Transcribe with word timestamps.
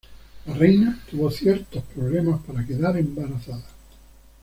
La 0.47 0.55
reina 0.55 0.97
tuvo 1.11 1.29
ciertos 1.29 1.83
problemas 1.93 2.41
para 2.41 2.65
quedar 2.65 2.97
embarazada. 2.97 3.67